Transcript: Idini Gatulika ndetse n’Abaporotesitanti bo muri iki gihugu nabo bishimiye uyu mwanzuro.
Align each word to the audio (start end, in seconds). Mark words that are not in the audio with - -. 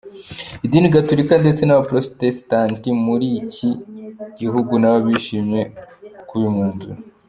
Idini 0.65 0.93
Gatulika 0.95 1.33
ndetse 1.43 1.61
n’Abaporotesitanti 1.63 2.87
bo 2.91 2.97
muri 3.05 3.27
iki 3.41 3.69
gihugu 4.39 4.71
nabo 4.81 4.99
bishimiye 5.07 5.63
uyu 6.35 6.49
mwanzuro. 6.55 6.99